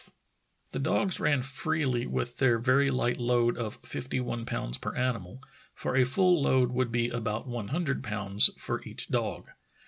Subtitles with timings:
[0.03, 0.09] f
[0.71, 5.43] The dogs ran freely with their very light load of fifty one pounds per animal,
[5.75, 9.49] for a full load would be about one hundred pounds for each dog.